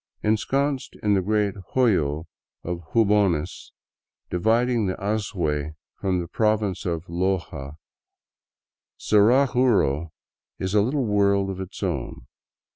[0.23, 2.25] Ensconced in the great hoyo
[2.63, 3.71] of Jubones,
[4.31, 7.75] dividing the Azuay f torn the province of Loja,
[8.99, 10.09] Zaraguro
[10.57, 12.25] is a little v^^orld of its own.